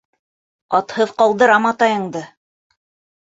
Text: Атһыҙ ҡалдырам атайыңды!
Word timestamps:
Атһыҙ 0.77 1.11
ҡалдырам 1.19 1.69
атайыңды! 1.73 2.25